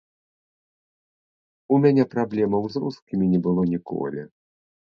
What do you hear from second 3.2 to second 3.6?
не